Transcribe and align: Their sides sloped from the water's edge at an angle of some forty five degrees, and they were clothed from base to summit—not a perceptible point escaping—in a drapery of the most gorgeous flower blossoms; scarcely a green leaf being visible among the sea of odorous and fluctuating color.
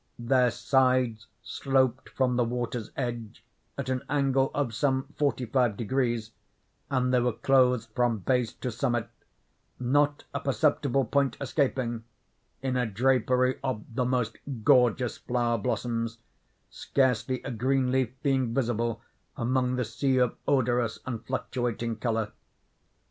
Their 0.17 0.49
sides 0.49 1.27
sloped 1.43 2.09
from 2.09 2.35
the 2.35 2.43
water's 2.43 2.89
edge 2.97 3.45
at 3.77 3.87
an 3.87 4.01
angle 4.09 4.49
of 4.51 4.73
some 4.73 5.03
forty 5.15 5.45
five 5.45 5.77
degrees, 5.77 6.31
and 6.89 7.13
they 7.13 7.19
were 7.19 7.33
clothed 7.33 7.87
from 7.93 8.17
base 8.17 8.51
to 8.51 8.71
summit—not 8.71 10.23
a 10.33 10.39
perceptible 10.39 11.05
point 11.05 11.37
escaping—in 11.39 12.75
a 12.75 12.87
drapery 12.87 13.59
of 13.63 13.83
the 13.93 14.03
most 14.05 14.39
gorgeous 14.63 15.19
flower 15.19 15.59
blossoms; 15.59 16.17
scarcely 16.71 17.43
a 17.43 17.51
green 17.51 17.91
leaf 17.91 18.09
being 18.23 18.55
visible 18.55 19.03
among 19.37 19.75
the 19.75 19.85
sea 19.85 20.17
of 20.17 20.35
odorous 20.47 20.97
and 21.05 21.23
fluctuating 21.27 21.95
color. 21.95 22.31